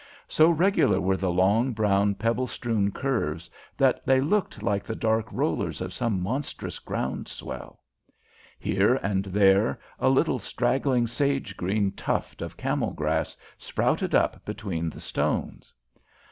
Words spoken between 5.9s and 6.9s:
some monstrous